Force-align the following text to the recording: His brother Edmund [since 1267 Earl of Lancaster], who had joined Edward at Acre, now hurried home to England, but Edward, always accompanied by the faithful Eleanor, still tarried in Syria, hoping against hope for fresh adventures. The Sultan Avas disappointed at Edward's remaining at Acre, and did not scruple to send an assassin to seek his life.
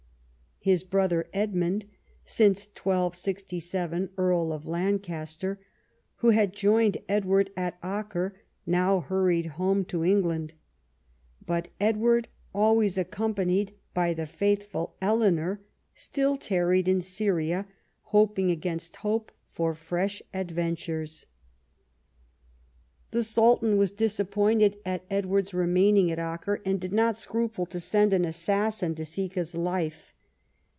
His 0.63 0.83
brother 0.83 1.27
Edmund 1.33 1.87
[since 2.23 2.67
1267 2.67 4.11
Earl 4.15 4.53
of 4.53 4.67
Lancaster], 4.67 5.59
who 6.17 6.29
had 6.29 6.53
joined 6.53 6.99
Edward 7.09 7.49
at 7.57 7.79
Acre, 7.83 8.39
now 8.67 8.99
hurried 8.99 9.47
home 9.57 9.83
to 9.85 10.03
England, 10.05 10.53
but 11.43 11.69
Edward, 11.79 12.27
always 12.53 12.95
accompanied 12.95 13.73
by 13.95 14.13
the 14.13 14.27
faithful 14.27 14.95
Eleanor, 15.01 15.61
still 15.95 16.37
tarried 16.37 16.87
in 16.87 17.01
Syria, 17.01 17.65
hoping 18.13 18.51
against 18.51 18.97
hope 18.97 19.31
for 19.51 19.73
fresh 19.73 20.21
adventures. 20.31 21.25
The 23.09 23.23
Sultan 23.23 23.79
Avas 23.79 23.95
disappointed 23.95 24.77
at 24.85 25.05
Edward's 25.09 25.55
remaining 25.55 26.11
at 26.11 26.19
Acre, 26.19 26.61
and 26.63 26.79
did 26.79 26.93
not 26.93 27.15
scruple 27.15 27.65
to 27.65 27.79
send 27.79 28.13
an 28.13 28.25
assassin 28.25 28.93
to 28.93 29.05
seek 29.05 29.33
his 29.33 29.55
life. 29.55 30.13